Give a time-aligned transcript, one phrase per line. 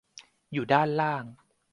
[0.53, 1.25] อยู่ด้านล่าง